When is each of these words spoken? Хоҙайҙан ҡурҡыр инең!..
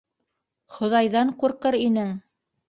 Хоҙайҙан 0.77 1.35
ҡурҡыр 1.45 1.79
инең!.. 1.83 2.11